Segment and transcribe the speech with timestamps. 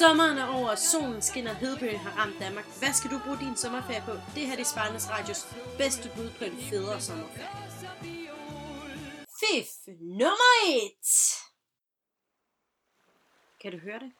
[0.00, 2.64] Sommeren er over, solen skinner, hedebølgen har ramt Danmark.
[2.78, 4.12] Hvad skal du bruge din sommerferie på?
[4.34, 5.42] Det her er Sparnes Radios
[5.78, 7.48] bedste bud på en federe sommerferie.
[9.40, 9.68] Fif
[10.00, 11.08] nummer et.
[13.60, 14.12] Kan du høre det?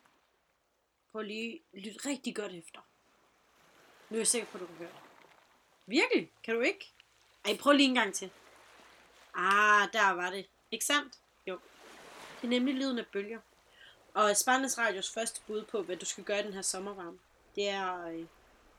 [1.13, 2.81] Prøv lige lyt rigtig godt efter.
[4.11, 5.03] Nu er jeg sikker på, at du kan høre det.
[5.87, 6.33] Virkelig?
[6.45, 6.93] Kan du ikke?
[7.45, 8.31] Ej, prøv lige en gang til.
[9.35, 10.47] Ah, der var det.
[10.71, 11.19] Ikke sandt?
[11.47, 11.59] Jo.
[12.41, 13.41] Det er nemlig lyden af bølger.
[14.15, 17.19] Og Sparnes Radios første bud på, hvad du skal gøre i den her sommervarme,
[17.55, 18.27] det er øh, at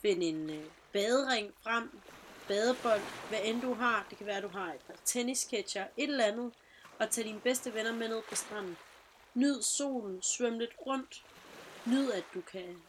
[0.02, 2.00] finde en øh, badering frem,
[2.48, 4.06] badebold, hvad end du har.
[4.10, 6.54] Det kan være, at du har et par tennisketcher, et eller andet,
[7.00, 8.78] og tage dine bedste venner med ned på stranden.
[9.34, 11.24] Nyd solen, svøm lidt rundt.
[11.86, 12.82] Nyd, at du kan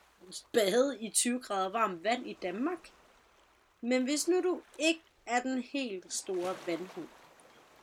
[0.52, 2.90] bade i 20 grader varmt vand i Danmark.
[3.80, 7.08] Men hvis nu du ikke er den helt store vandhund,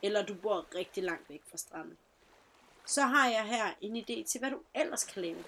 [0.02, 1.98] eller du bor rigtig langt væk fra stranden,
[2.90, 5.44] så har jeg her en idé til, hvad du ellers kan lave.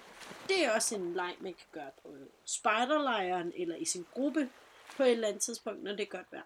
[0.48, 2.08] Det er også en leg, man kan gøre på
[2.44, 4.50] spiderlejren eller i sin gruppe
[4.96, 6.42] på et eller andet tidspunkt, når det er godt vejr.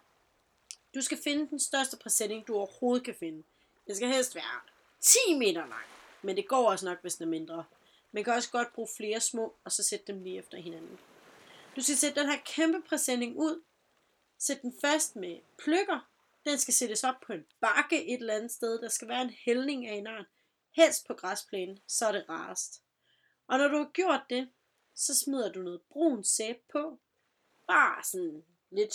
[0.95, 3.43] Du skal finde den største præsending, du overhovedet kan finde.
[3.87, 4.61] Det skal helst være
[5.01, 5.85] 10 meter lang,
[6.23, 7.65] men det går også nok, hvis den er mindre.
[8.13, 10.99] Man kan også godt bruge flere små, og så sætte dem lige efter hinanden.
[11.77, 13.63] Du skal sætte den her kæmpe præsending ud,
[14.39, 16.09] sæt den fast med pløkker.
[16.45, 18.81] Den skal sættes op på en bakke et eller andet sted.
[18.81, 20.27] Der skal være en hældning af en art
[20.77, 22.83] helst på græsplænen, så er det rarest.
[23.47, 24.51] Og når du har gjort det,
[24.95, 27.01] så smider du noget brun sæbe på.
[27.67, 28.95] Bare sådan lidt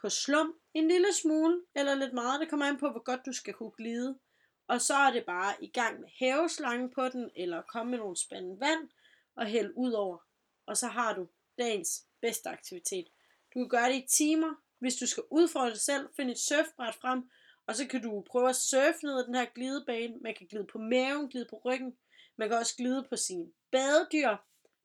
[0.00, 2.40] på slum, en lille smule, eller lidt meget.
[2.40, 4.18] Det kommer an på, hvor godt du skal kunne glide.
[4.66, 8.16] Og så er det bare i gang med haveslangen på den, eller komme med nogle
[8.16, 8.88] spændende vand,
[9.34, 10.18] og hælde ud over.
[10.66, 13.08] Og så har du dagens bedste aktivitet.
[13.54, 14.54] Du kan gøre det i timer.
[14.78, 17.30] Hvis du skal udfordre dig selv, find et surfbræt frem,
[17.70, 20.18] og så kan du prøve at surfe ned ad den her glidebane.
[20.20, 21.96] Man kan glide på maven, glide på ryggen.
[22.36, 24.36] Man kan også glide på sine badedyr.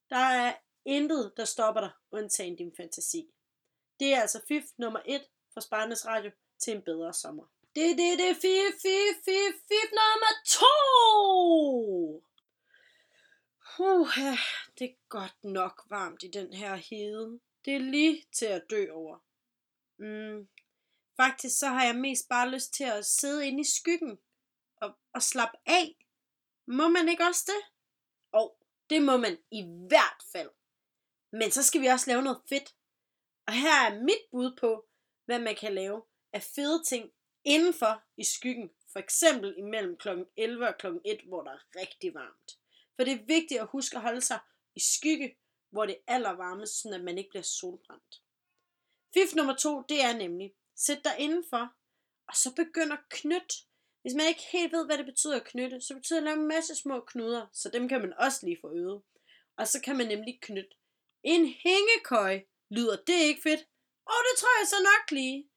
[0.10, 0.54] Der er
[0.86, 3.30] intet, der stopper dig, undtagen din fantasi.
[4.00, 5.22] Det er altså fif nummer 1
[5.54, 7.44] fra Sparnes Radio til en bedre sommer.
[7.76, 10.66] Det, det, det, fif, fif, fif, fif nummer 2!
[13.80, 14.18] Uh,
[14.80, 17.40] det er godt nok varmt i den her hede.
[17.66, 19.18] Det er lige til at dø over.
[19.98, 20.48] Mm,
[21.18, 24.18] Faktisk så har jeg mest bare lyst til at sidde inde i skyggen
[24.82, 25.96] og, og slappe af.
[26.68, 27.74] Må man ikke også det?
[28.32, 28.58] Og oh,
[28.90, 30.50] det må man i hvert fald.
[31.32, 32.76] Men så skal vi også lave noget fedt.
[33.48, 34.88] Og her er mit bud på,
[35.26, 36.04] hvad man kan lave
[36.34, 37.12] af fede ting
[37.44, 38.70] indenfor i skyggen.
[38.92, 40.10] For eksempel imellem kl.
[40.38, 40.88] 11 og kl.
[41.06, 42.60] 1, hvor der er rigtig varmt.
[42.96, 44.40] For det er vigtigt at huske at holde sig
[44.76, 45.38] i skygge,
[45.70, 48.24] hvor det er allervarmest, så man ikke bliver solbrændt.
[49.14, 51.74] Fif nummer to, det er nemlig, Sæt dig indenfor,
[52.28, 53.56] og så begynd at knytte.
[54.02, 56.42] Hvis man ikke helt ved, hvad det betyder at knytte, så betyder det at lave
[56.42, 59.02] en masse små knuder, så dem kan man også lige få øvet.
[59.58, 60.76] Og så kan man nemlig knytte.
[61.24, 62.42] En hængekøj.
[62.70, 63.60] Lyder det ikke fedt?
[64.12, 65.50] Åh, det tror jeg så nok lige.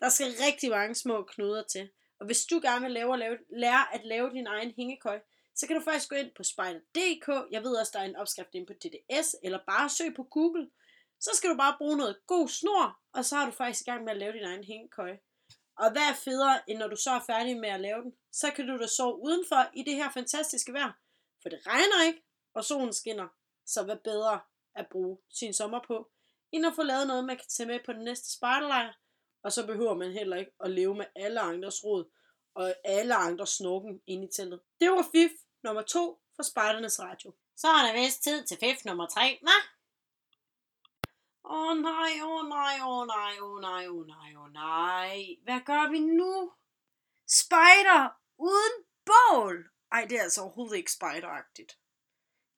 [0.00, 1.90] Der skal rigtig mange små knuder til.
[2.20, 5.20] Og hvis du gerne vil lave, lave, lære at lave din egen hængekøj,
[5.54, 7.28] så kan du faktisk gå ind på spider.dk.
[7.50, 10.70] Jeg ved også, der er en opskrift ind på DDS, eller bare søg på Google.
[11.20, 14.04] Så skal du bare bruge noget god snor, og så er du faktisk i gang
[14.04, 15.18] med at lave din egen hængekøje.
[15.78, 18.12] Og hvad er federe, end når du så er færdig med at lave den?
[18.32, 20.92] Så kan du da sove udenfor i det her fantastiske vejr.
[21.42, 22.22] For det regner ikke,
[22.54, 23.28] og solen skinner.
[23.66, 24.40] Så hvad bedre
[24.74, 26.10] at bruge sin sommer på,
[26.52, 28.92] end at få lavet noget, man kan tage med på den næste spejderlejr.
[29.42, 32.10] Og så behøver man heller ikke at leve med alle andres råd
[32.54, 34.60] og alle andres snorken ind i teltet.
[34.80, 35.30] Det var FIF
[35.62, 37.34] nummer 2 for Spejdernes Radio.
[37.56, 39.77] Så er der vist tid til FIF nummer 3, hva'?
[41.50, 44.36] Åh oh, nej, åh oh, nej, åh oh, nej, åh oh, nej, åh oh, nej,
[44.36, 45.36] åh nej.
[45.42, 46.52] Hvad gør vi nu?
[47.26, 48.74] Spider uden
[49.06, 49.70] bål.
[49.92, 51.78] Ej, det er altså overhovedet ikke spideragtigt.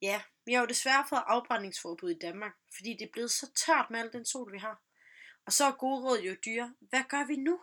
[0.01, 3.87] Ja, vi har jo desværre fået afbrændingsforbud i Danmark, fordi det er blevet så tørt
[3.89, 4.81] med al den sol, vi har.
[5.45, 6.75] Og så er gode råd jo dyre.
[6.79, 7.59] Hvad gør vi nu?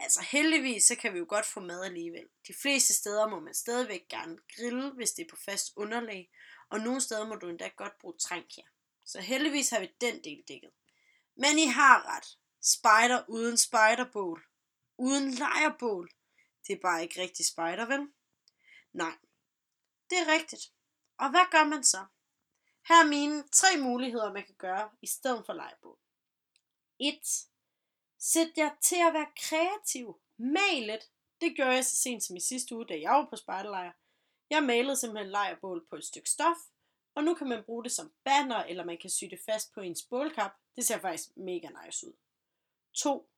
[0.00, 2.28] Altså heldigvis, så kan vi jo godt få mad alligevel.
[2.48, 6.30] De fleste steder må man stadigvæk gerne grille, hvis det er på fast underlag,
[6.70, 8.64] og nogle steder må du endda godt bruge trænk her.
[9.06, 10.70] Så heldigvis har vi den del dækket.
[11.36, 12.38] Men I har ret.
[12.62, 14.46] Spider uden spiderbål.
[14.98, 16.10] Uden lejerbål.
[16.66, 18.08] Det er bare ikke rigtig spider, vel?
[18.92, 19.16] Nej,
[20.10, 20.72] det er rigtigt.
[21.18, 22.06] Og hvad gør man så?
[22.88, 25.98] Her er mine tre muligheder, man kan gøre i stedet for lejrbål.
[26.98, 27.20] 1.
[28.18, 30.20] Sæt jer til at være kreativ.
[30.36, 31.10] Mal lidt.
[31.40, 33.92] Det gjorde jeg så sent som i sidste uge, da jeg var på spejderlejr.
[34.50, 36.56] Jeg malede simpelthen lejrbål på et stykke stof,
[37.16, 39.80] og nu kan man bruge det som banner, eller man kan sy det fast på
[39.80, 40.52] ens bålkap.
[40.76, 42.12] Det ser faktisk mega nice ud.
[42.94, 43.28] 2.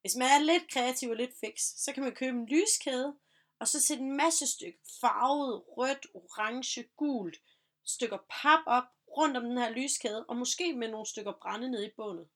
[0.00, 3.16] Hvis man er lidt kreativ og lidt fix, så kan man købe en lyskæde,
[3.58, 7.36] og så sætte en masse stykke farvet, rødt, orange, gult,
[7.84, 8.84] stykker pap op
[9.16, 12.26] rundt om den her lyskæde, og måske med nogle stykker brænde nede i bunden.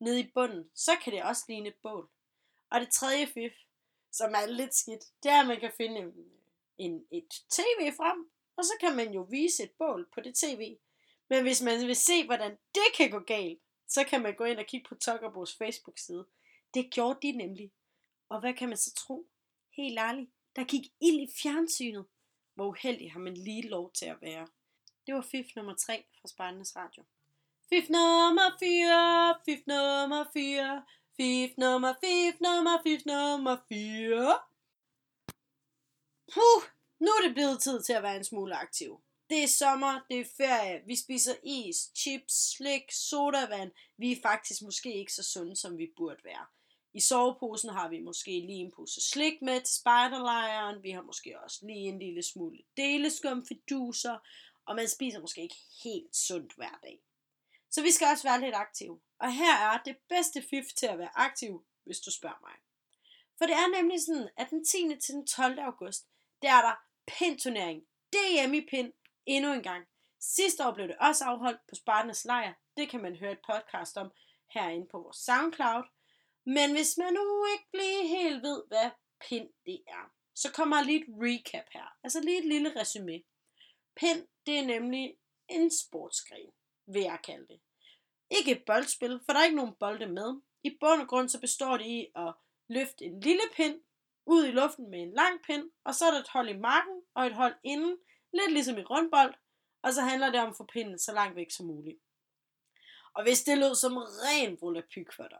[0.00, 2.08] Nede i bunden, så kan det også ligne et bål.
[2.70, 3.52] Og det tredje fif,
[4.12, 6.12] som er lidt skidt, det er, at man kan finde en,
[6.78, 10.76] en, et tv frem, og så kan man jo vise et bål på det tv.
[11.28, 14.58] Men hvis man vil se, hvordan det kan gå galt, så kan man gå ind
[14.58, 16.26] og kigge på Tokkerbos Facebook-side.
[16.74, 17.72] Det gjorde de nemlig.
[18.28, 19.26] Og hvad kan man så tro?
[19.70, 22.06] Helt ærligt, der gik ild i fjernsynet.
[22.54, 24.48] Hvor uheldig har man lige lov til at være.
[25.06, 27.04] Det var fif nummer 3 fra Spartans Radio.
[27.68, 30.84] Fif nummer 4, fif nummer 4,
[31.16, 34.38] fif nummer, fif nummer, fif nummer 4.
[36.32, 39.00] Puh, nu er det blevet tid til at være en smule aktiv.
[39.30, 43.70] Det er sommer, det er ferie, vi spiser is, chips, slik, sodavand.
[43.96, 46.46] Vi er faktisk måske ikke så sunde, som vi burde være.
[46.94, 50.82] I soveposen har vi måske lige en pose slik med til spejderlejren.
[50.82, 54.18] Vi har måske også lige en lille smule deleskumfiduser.
[54.66, 57.00] Og man spiser måske ikke helt sundt hver dag.
[57.70, 59.00] Så vi skal også være lidt aktive.
[59.18, 62.56] Og her er det bedste fif til at være aktiv, hvis du spørger mig.
[63.38, 65.00] For det er nemlig sådan, at den 10.
[65.00, 65.58] til den 12.
[65.58, 66.06] august,
[66.42, 67.82] der er der pindturnering.
[68.12, 68.92] DM i pind
[69.26, 69.86] endnu en gang.
[70.20, 72.54] Sidste år blev det også afholdt på Spartans Lejr.
[72.76, 74.10] Det kan man høre et podcast om
[74.54, 75.84] herinde på vores SoundCloud.
[76.46, 78.90] Men hvis man nu ikke lige helt ved, hvad
[79.28, 81.96] pind det er, så kommer lige et recap her.
[82.04, 83.22] Altså lige et lille resume.
[83.96, 85.16] Pind, det er nemlig
[85.48, 86.52] en sportsgren,
[86.86, 87.60] vil jeg kalde det.
[88.30, 90.40] Ikke et boldspil, for der er ikke nogen bolde med.
[90.64, 92.34] I bund og grund så består det i at
[92.68, 93.80] løfte en lille pind
[94.28, 97.02] ud i luften med en lang pind, og så er der et hold i marken
[97.14, 97.96] og et hold inden,
[98.32, 99.34] lidt ligesom i rundbold,
[99.82, 101.98] og så handler det om at få pinden så langt væk som muligt.
[103.14, 105.38] Og hvis det lød som ren volapyk for dig,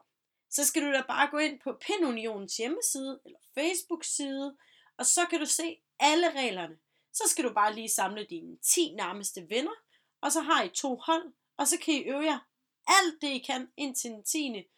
[0.50, 4.56] så skal du da bare gå ind på Pindunionens hjemmeside eller Facebook-side,
[4.98, 6.78] og så kan du se alle reglerne.
[7.12, 9.74] Så skal du bare lige samle dine 10 nærmeste venner,
[10.20, 12.38] og så har I to hold, og så kan I øve jer
[12.86, 14.68] alt det, I kan indtil den 10.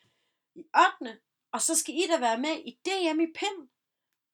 [0.54, 0.64] i
[1.02, 1.20] 8.
[1.52, 3.68] Og så skal I da være med i DM i Pind.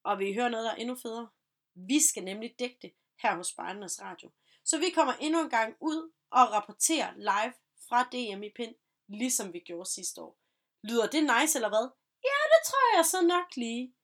[0.06, 1.28] Og vi hører noget, der er endnu federe.
[1.74, 2.92] Vi skal nemlig dække det
[3.22, 4.30] her hos Spejdernes Radio.
[4.64, 7.54] Så vi kommer endnu en gang ud og rapporterer live
[7.88, 8.74] fra DM i Pind,
[9.08, 10.38] ligesom vi gjorde sidste år.
[10.82, 11.88] Lyder det nice eller hvad?
[12.24, 13.94] Ja, det tror jeg så nok lige.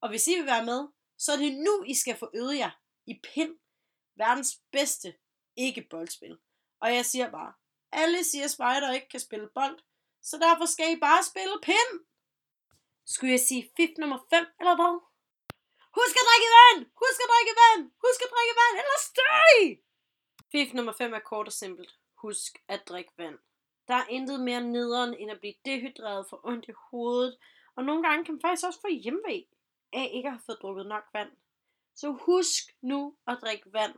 [0.00, 0.88] Og hvis I vil være med,
[1.18, 2.70] så er det nu, I skal få øvet jer
[3.06, 3.58] i Pind.
[4.16, 5.14] Verdens bedste
[5.56, 6.38] ikke-boldspil.
[6.80, 7.52] Og jeg siger bare,
[7.92, 9.78] alle siger, at spejder ikke kan spille bold,
[10.22, 12.06] så derfor skal I bare spille pind.
[13.06, 15.11] Skulle jeg sige fif nummer 5, eller hvad?
[15.98, 16.80] Husk at drikke vand!
[17.02, 17.82] Husk at drikke vand!
[18.04, 19.56] Husk at drikke vand, eller støj!
[20.52, 21.92] Fif nummer 5 er kort og simpelt.
[22.14, 23.38] Husk at drikke vand.
[23.88, 27.36] Der er intet mere nederen, end at blive dehydreret for ondt i hovedet,
[27.76, 29.48] og nogle gange kan man faktisk også få hjemmevæg
[29.92, 31.30] af ikke at have fået drukket nok vand.
[31.94, 33.94] Så husk nu at drikke vand.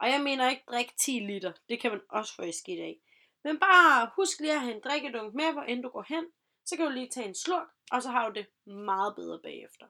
[0.00, 3.00] Og jeg mener ikke drikke 10 liter, det kan man også få i skidt af.
[3.44, 6.24] Men bare husk lige at have en drikkedunk med, hvor end du går hen.
[6.64, 9.86] Så kan du lige tage en slurk, og så har du det meget bedre bagefter.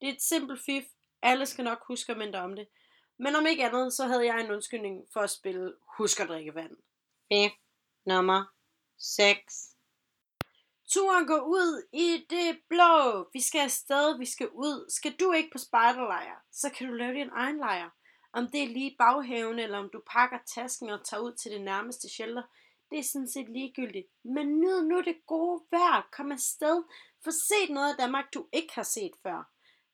[0.00, 0.84] Det er et simpelt fif.
[1.22, 2.68] Alle skal nok huske at minde om det.
[3.18, 6.54] Men om ikke andet, så havde jeg en undskyldning for at spille Husk at drikke
[6.54, 6.76] vand.
[7.28, 7.52] Fif
[8.06, 8.44] nummer
[8.98, 9.70] 6.
[10.92, 13.28] Turen går ud i det blå.
[13.32, 14.90] Vi skal afsted, vi skal ud.
[14.90, 17.90] Skal du ikke på spejderlejr, så kan du lave din egen lejr.
[18.32, 21.60] Om det er lige baghaven, eller om du pakker tasken og tager ud til det
[21.60, 22.42] nærmeste shelter,
[22.90, 24.06] det er sådan set ligegyldigt.
[24.24, 26.08] Men nyd nu det gode vejr.
[26.12, 26.82] Kom afsted.
[27.24, 29.50] Få set noget af Danmark, du ikke har set før.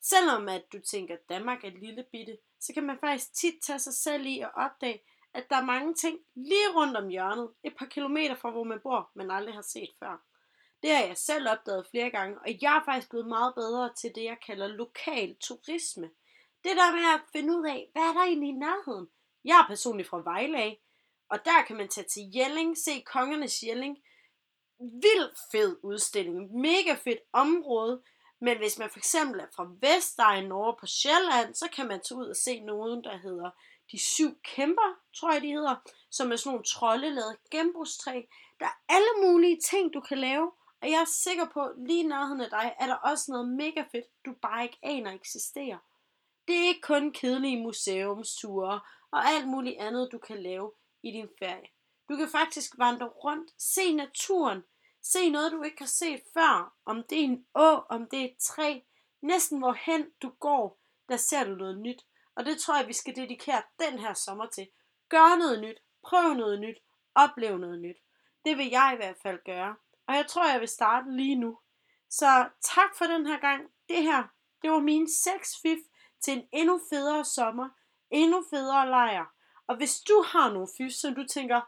[0.09, 3.79] Selvom at du tænker, at Danmark er lille bitte, så kan man faktisk tit tage
[3.79, 5.03] sig selv i og opdage,
[5.35, 8.81] at der er mange ting lige rundt om hjørnet, et par kilometer fra hvor man
[8.83, 10.25] bor, man aldrig har set før.
[10.83, 14.15] Det har jeg selv opdaget flere gange, og jeg er faktisk blevet meget bedre til
[14.15, 16.11] det, jeg kalder lokal turisme.
[16.65, 19.09] Det der med at finde ud af, hvad er der egentlig i nærheden?
[19.45, 20.81] Jeg er personligt fra Vejle af,
[21.31, 23.99] og der kan man tage til Jelling, se Kongernes Jelling.
[24.79, 28.03] Vild fed udstilling, mega fedt område.
[28.41, 32.19] Men hvis man for eksempel er fra Vestegnen over på Sjælland, så kan man tage
[32.19, 33.51] ud og se nogen, der hedder
[33.93, 35.77] De Syv Kæmper, tror jeg de hedder,
[36.11, 38.23] som er sådan nogle troldelade genbrugstræ.
[38.61, 40.53] Der er alle mulige ting, du kan lave,
[40.83, 43.85] og jeg er sikker på, at lige nærheden af dig er der også noget mega
[43.93, 45.79] fedt, du bare ikke aner eksisterer.
[46.49, 51.29] Det er ikke kun kedelige museumsture og alt muligt andet, du kan lave i din
[51.39, 51.69] ferie.
[52.09, 54.65] Du kan faktisk vandre rundt, se naturen,
[55.13, 56.75] se noget, du ikke har set før.
[56.85, 58.81] Om det er en å, om det er et træ,
[59.23, 62.07] næsten hvorhen du går, der ser du noget nyt.
[62.37, 64.69] Og det tror jeg, vi skal dedikere den her sommer til.
[65.09, 66.77] Gør noget nyt, prøv noget nyt,
[67.15, 67.97] oplev noget nyt.
[68.45, 69.77] Det vil jeg i hvert fald gøre.
[70.09, 71.59] Og jeg tror, jeg vil starte lige nu.
[72.11, 73.63] Så tak for den her gang.
[73.89, 74.23] Det her,
[74.63, 75.79] det var mine 6 fif
[76.21, 77.69] til en endnu federe sommer,
[78.11, 79.27] endnu federe lejr.
[79.67, 81.61] Og hvis du har nogle fif, som du tænker,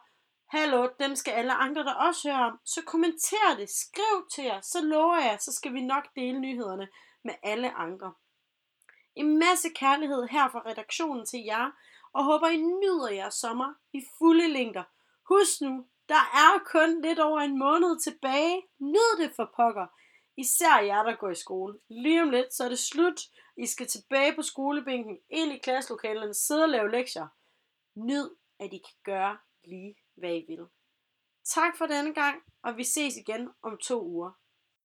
[0.49, 4.61] hallo, dem skal alle andre der også høre om, så kommenter det, skriv til jer,
[4.61, 6.89] så lover jeg, så skal vi nok dele nyhederne
[7.25, 8.15] med alle andre.
[9.15, 11.71] En masse kærlighed her fra redaktionen til jer,
[12.13, 14.85] og håber I nyder jeres sommer i fulde længder.
[15.29, 18.63] Husk nu, der er kun lidt over en måned tilbage.
[18.79, 19.87] Nyd det for pokker.
[20.37, 21.79] Især jer, der går i skole.
[21.89, 23.21] Lige om lidt, så er det slut.
[23.57, 27.27] I skal tilbage på skolebænken, ind i klasselokalerne, sidde og lave lektier.
[27.95, 30.67] Nyd, at I kan gøre lige, hvad I vil.
[31.45, 34.31] Tak for denne gang, og vi ses igen om to uger.